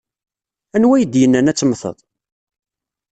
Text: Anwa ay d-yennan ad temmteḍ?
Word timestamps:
Anwa 0.75 0.93
ay 0.95 1.05
d-yennan 1.05 1.49
ad 1.51 1.57
temmteḍ? 1.57 1.97